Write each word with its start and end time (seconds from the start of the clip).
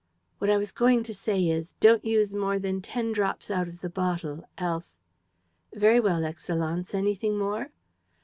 "What 0.39 0.49
I 0.49 0.57
was 0.57 0.71
going 0.71 1.03
to 1.03 1.13
say 1.13 1.47
is, 1.47 1.73
don't 1.73 2.03
use 2.03 2.33
more 2.33 2.57
than 2.57 2.81
ten 2.81 3.11
drops 3.11 3.51
out 3.51 3.67
of 3.67 3.81
the 3.81 3.89
bottle, 3.91 4.49
else...." 4.57 4.97
"Very 5.75 5.99
well, 5.99 6.21
Excellenz. 6.25 6.95
Anything 6.95 7.37
more?" 7.37 7.69